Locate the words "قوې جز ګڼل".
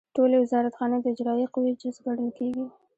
1.53-2.29